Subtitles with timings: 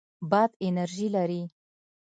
[0.31, 1.41] باد انرژي لري.